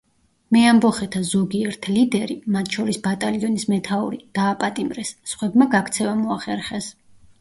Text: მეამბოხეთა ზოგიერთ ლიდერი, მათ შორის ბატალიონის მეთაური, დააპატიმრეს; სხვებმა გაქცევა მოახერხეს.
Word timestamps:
მეამბოხეთა 0.55 1.19
ზოგიერთ 1.31 1.89
ლიდერი, 1.97 2.37
მათ 2.55 2.73
შორის 2.77 2.99
ბატალიონის 3.09 3.67
მეთაური, 3.75 4.21
დააპატიმრეს; 4.39 5.13
სხვებმა 5.35 5.69
გაქცევა 5.77 6.17
მოახერხეს. 6.23 6.91